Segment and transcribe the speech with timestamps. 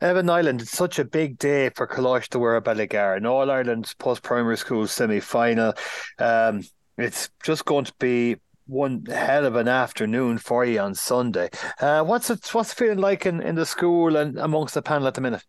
[0.00, 4.22] Evan Niland, it's such a big day for Coláiste Mhuire Ballygar, an All Ireland post
[4.22, 5.74] primary school semi final.
[6.18, 6.64] Um,
[6.98, 8.36] it's just going to be
[8.66, 11.50] one hell of an afternoon for you on Sunday.
[11.80, 12.46] Uh, what's it?
[12.52, 15.44] What's it feeling like in, in the school and amongst the panel at the minute?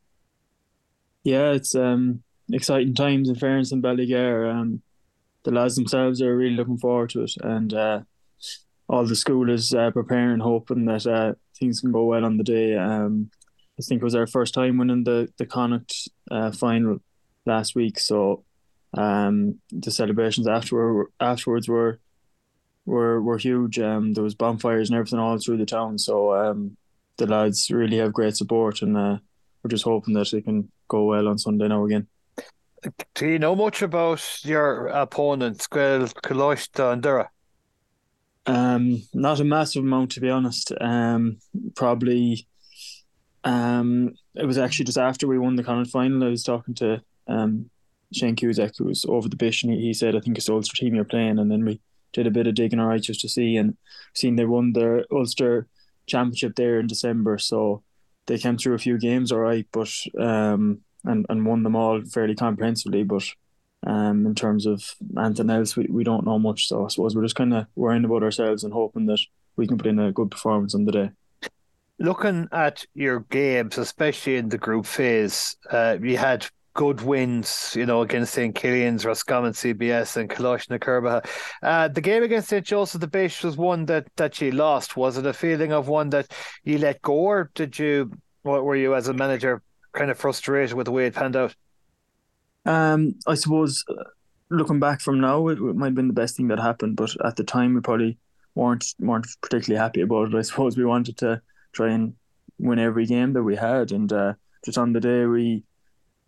[1.23, 4.53] Yeah, it's um, exciting times in fairness in Ballygar.
[4.53, 4.81] Um,
[5.43, 8.01] the lads themselves are really looking forward to it, and uh,
[8.87, 12.43] all the school is uh, preparing, hoping that uh, things can go well on the
[12.43, 12.75] day.
[12.75, 13.31] Um,
[13.79, 16.99] I think it was our first time winning the the Connacht uh, final
[17.45, 18.43] last week, so
[18.95, 21.99] um, the celebrations after afterwards were
[22.85, 23.77] were were huge.
[23.79, 26.77] Um, there was bonfires and everything all through the town, so um,
[27.17, 29.17] the lads really have great support, and uh,
[29.61, 32.07] we're just hoping that it can go well on Sunday now again.
[33.13, 37.29] Do you know much about your opponent, Squel Coláiste and Dura?
[38.45, 40.71] Um, not a massive amount to be honest.
[40.81, 41.37] Um,
[41.75, 42.47] probably.
[43.43, 46.23] Um, it was actually just after we won the Connacht final.
[46.23, 47.69] I was talking to um
[48.13, 50.75] Shane Cusack, who was over the pitch, and he, he said, "I think it's Ulster
[50.75, 51.79] team you're playing." And then we
[52.13, 53.75] did a bit of digging, alright, just to see, and
[54.13, 55.67] seen they won the Ulster
[56.07, 57.83] championship there in December, so
[58.27, 62.35] they came through a few games, alright, but um, and and won them all fairly
[62.35, 63.23] comprehensively, but
[63.85, 66.67] um, in terms of anything else, we, we don't know much.
[66.67, 69.19] So I suppose we're just kind of worrying about ourselves and hoping that
[69.55, 71.11] we can put in a good performance on the day.
[71.99, 76.45] Looking at your games, especially in the group phase, uh, you had
[76.77, 78.53] good wins, you know, against St.
[78.53, 81.21] Killian's, Roscommon CBS and Coláiste na
[81.63, 82.63] Uh, the game against St.
[82.63, 84.95] Joseph the Bish was one that, that you lost.
[84.95, 86.27] Was it a feeling of one that
[86.63, 88.11] you let go or did you,
[88.43, 91.55] what were you as a manager kind of frustrated with the way it panned out?
[92.67, 94.03] Um, I suppose uh,
[94.51, 97.09] looking back from now, it, it might have been the best thing that happened, but
[97.25, 98.19] at the time we probably
[98.53, 100.37] weren't weren't particularly happy about it.
[100.37, 101.41] I suppose we wanted to
[101.73, 102.13] try and
[102.59, 104.33] win every game that we had, and uh,
[104.65, 105.63] just on the day we,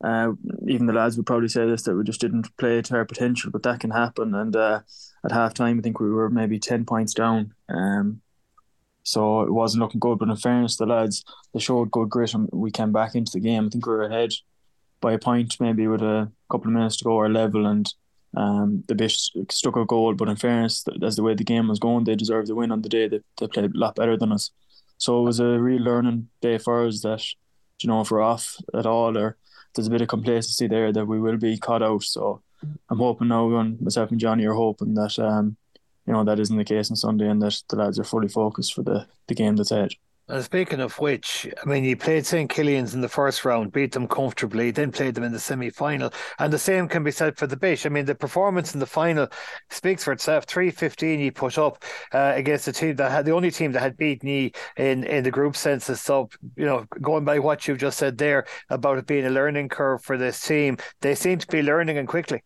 [0.03, 0.31] uh,
[0.67, 3.51] even the lads would probably say this that we just didn't play to our potential,
[3.51, 4.33] but that can happen.
[4.35, 4.81] And uh,
[5.25, 7.53] at half time, I think we were maybe ten points down.
[7.67, 8.21] Um,
[9.03, 10.19] so it wasn't looking good.
[10.19, 13.39] But in fairness, the lads they showed good grit, and we came back into the
[13.39, 13.65] game.
[13.65, 14.31] I think we were ahead
[15.01, 17.91] by a point, maybe with a couple of minutes to go, or level, and
[18.37, 20.13] um, the Bish stuck a goal.
[20.13, 22.81] But in fairness, as the way the game was going, they deserved the win on
[22.81, 23.07] the day.
[23.07, 24.51] They, they played a lot better than us.
[24.99, 27.25] So it was a real learning day for us that,
[27.81, 29.37] you know, if we're off at all or
[29.73, 32.03] there's a bit of complacency there, that we will be caught out.
[32.03, 32.41] So
[32.89, 35.55] I'm hoping now, and myself and Johnny are hoping that, um,
[36.05, 38.73] you know, that isn't the case on Sunday and that the lads are fully focused
[38.73, 39.93] for the, the game that's ahead.
[40.29, 42.47] And speaking of which, I mean, you played St.
[42.47, 46.13] Killian's in the first round, beat them comfortably, then played them in the semi final.
[46.37, 47.87] And the same can be said for the Bish.
[47.87, 49.27] I mean, the performance in the final
[49.71, 50.43] speaks for itself.
[50.45, 53.97] 315 you put up uh, against the team that had the only team that had
[53.97, 55.99] beaten you in, in the group census.
[55.99, 59.69] So, you know, going by what you've just said there about it being a learning
[59.69, 62.43] curve for this team, they seem to be learning and quickly.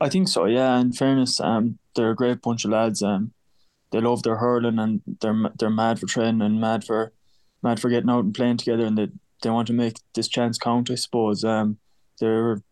[0.00, 0.78] I think so, yeah.
[0.78, 3.02] In fairness, um, they're a great bunch of lads.
[3.02, 3.32] Um,
[3.90, 7.12] they love their hurling and they're they're mad for training and mad for
[7.62, 9.08] mad for getting out and playing together and they
[9.42, 10.90] they want to make this chance count.
[10.90, 11.78] I suppose um
[12.18, 12.62] they're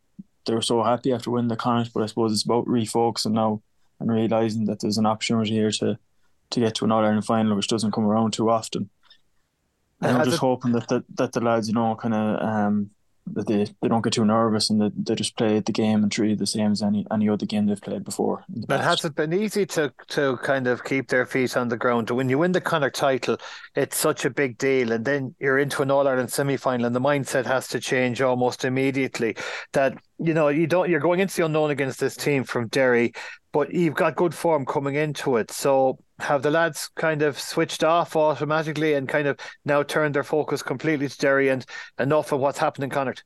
[0.46, 3.62] they're so happy after winning the Connacht, but I suppose it's about refocusing now
[4.00, 5.98] and realizing that there's an opportunity here to
[6.50, 8.90] to get to an All Ireland final, which doesn't come around too often.
[10.00, 12.90] And I'm just it, hoping that, that that the lads, you know, kind of um,
[13.32, 16.12] that they, they don't get too nervous and that they just play the game and
[16.12, 18.44] treat it the same as any any other game they've played before.
[18.48, 22.10] But has it been easy to to kind of keep their feet on the ground?
[22.10, 23.38] When you win the Connacht title,
[23.74, 26.94] it's such a big deal, and then you're into an All Ireland semi final, and
[26.94, 29.36] the mindset has to change almost immediately.
[29.72, 33.14] That you know you don't you're going into the unknown against this team from Derry,
[33.52, 35.50] but you've got good form coming into it.
[35.50, 40.22] So have the lads kind of switched off automatically and kind of now turned their
[40.22, 41.64] focus completely to Derry and
[41.98, 43.24] enough of what's happened in Connacht?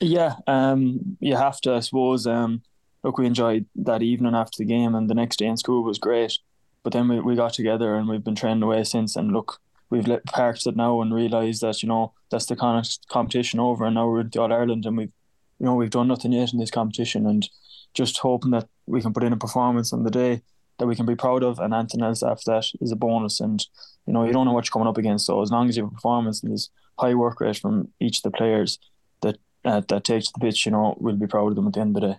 [0.00, 2.26] Yeah, um, you have to, I suppose.
[2.26, 2.62] Um,
[3.04, 5.98] look, we enjoyed that evening after the game, and the next day in school was
[5.98, 6.38] great.
[6.82, 9.14] But then we, we got together and we've been training away since.
[9.14, 12.86] And look, we've let parked it now and realised that you know that's the of
[13.08, 15.12] competition over, and now we're in the All Ireland, and we've
[15.60, 17.48] you know we've done nothing yet in this competition, and
[17.94, 20.42] just hoping that we can put in a performance on the day
[20.78, 23.40] that we can be proud of, and anything else after that is a bonus.
[23.40, 23.64] And
[24.06, 25.26] you know, you don't know what you're coming up against.
[25.26, 28.22] So as long as you have performance and there's high work rate from each of
[28.24, 28.78] the players
[29.22, 31.80] that uh, that takes the pitch, you know, we'll be proud of them at the
[31.80, 32.18] end of the day.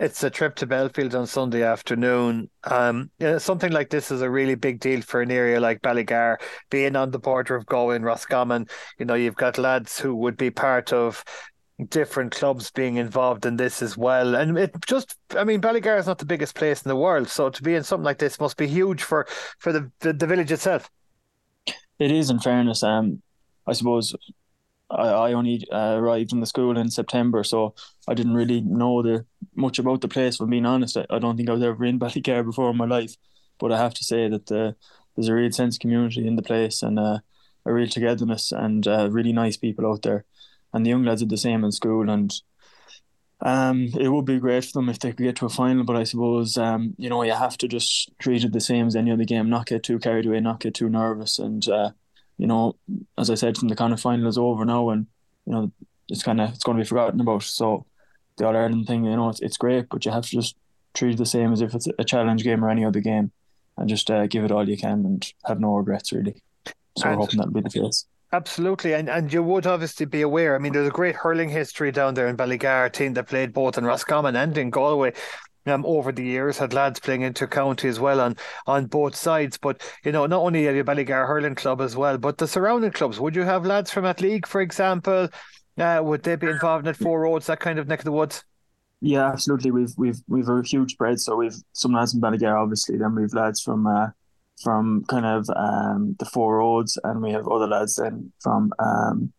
[0.00, 2.48] It's a trip to Belfield on Sunday afternoon.
[2.64, 5.82] Um, you know, something like this is a really big deal for an area like
[5.82, 6.38] Ballygar,
[6.70, 8.66] being on the border of Galway and Roscommon.
[8.98, 11.22] You know, you've got lads who would be part of
[11.86, 14.34] different clubs being involved in this as well.
[14.34, 17.50] And it just, I mean, Ballygar is not the biggest place in the world, so
[17.50, 19.26] to be in something like this must be huge for
[19.58, 20.90] for the the, the village itself.
[21.98, 22.82] It is, in fairness.
[22.82, 23.22] Um,
[23.66, 24.14] I suppose
[24.90, 27.74] I, I only uh, arrived in the school in September, so
[28.08, 30.36] I didn't really know the much about the place.
[30.36, 32.86] For being honest, I, I don't think I was ever in Ballygar before in my
[32.86, 33.16] life,
[33.58, 34.74] but I have to say that the,
[35.14, 37.18] there's a real sense of community in the place and uh,
[37.64, 40.24] a real togetherness and uh, really nice people out there.
[40.72, 42.32] And the young lads are the same in school, and
[43.40, 45.84] um, it would be great for them if they could get to a final.
[45.84, 48.96] But I suppose um, you know you have to just treat it the same as
[48.96, 51.90] any other game, not get too carried away, not get too nervous, and uh,
[52.40, 52.76] you know,
[53.18, 55.06] as I said, from the kind of final is over now, and
[55.44, 55.72] you know,
[56.08, 57.42] it's kind of it's going to be forgotten about.
[57.42, 57.84] So
[58.38, 60.56] the All Ireland thing, you know, it's, it's great, but you have to just
[60.94, 63.32] treat it the same as if it's a challenge game or any other game,
[63.76, 66.42] and just uh, give it all you can and have no regrets really.
[66.96, 68.06] So and, we're hoping that'll be the case.
[68.32, 70.54] Absolutely, and and you would obviously be aware.
[70.54, 73.76] I mean, there's a great hurling history down there in Ballygar, team that played both
[73.76, 75.14] in Roscommon and in Galway
[75.66, 78.36] um, over the years, had lads playing into county as well on
[78.68, 79.58] on both sides.
[79.58, 82.92] But you know, not only have your Ballygar hurling club as well, but the surrounding
[82.92, 83.18] clubs.
[83.18, 85.28] Would you have lads from Athleague, for example?
[85.76, 88.44] Uh, would they be involved in Four Roads, that kind of neck of the woods?
[89.00, 89.70] Yeah, absolutely.
[89.70, 91.20] We've we've we've a huge spread.
[91.20, 92.96] So we've some lads from Ballygar, obviously.
[92.98, 94.08] Then we've lads from uh,
[94.62, 99.32] from kind of um, the Four Roads, and we have other lads then from um,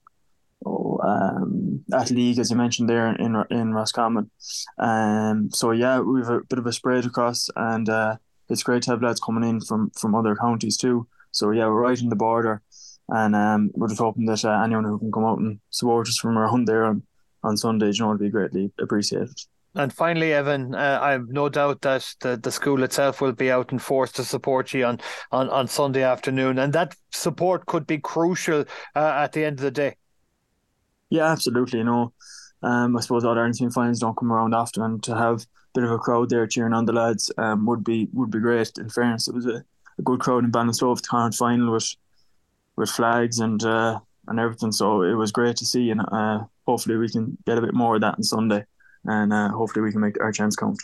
[0.65, 4.29] oh, um, Athleague, as you mentioned there in in Roscommon.
[4.77, 8.17] Um, so yeah, we have a bit of a spread across, and uh,
[8.49, 11.07] it's great to have lads coming in from from other counties too.
[11.31, 12.61] So yeah, we're right in the border,
[13.09, 16.17] and um, we're just hoping that uh, anyone who can come out and support us
[16.17, 17.03] from around there on,
[17.43, 19.39] on Sunday, you know, would be greatly appreciated.
[19.73, 23.49] And finally, Evan, uh, I have no doubt that the, the school itself will be
[23.49, 24.99] out in force to support you on,
[25.31, 26.59] on, on Sunday afternoon.
[26.59, 28.65] And that support could be crucial
[28.95, 29.95] uh, at the end of the day.
[31.09, 31.79] Yeah, absolutely.
[31.79, 32.13] You know,
[32.63, 35.45] um, I suppose all Ireland team finals don't come around often, and to have a
[35.73, 38.71] bit of a crowd there cheering on the lads um, would be would be great.
[38.77, 39.63] In fairness, it was a,
[39.97, 41.95] a good crowd in Ballinasloe the current final with
[42.75, 44.71] with flags and uh, and everything.
[44.71, 47.95] So it was great to see, and uh, hopefully we can get a bit more
[47.95, 48.63] of that on Sunday,
[49.05, 50.79] and uh, hopefully we can make our chance count.